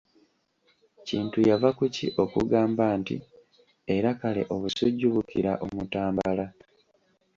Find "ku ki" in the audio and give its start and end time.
1.77-2.05